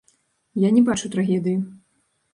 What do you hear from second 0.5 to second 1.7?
Я не бачу трагедыі.